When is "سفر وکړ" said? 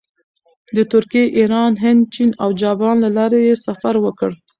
3.65-4.29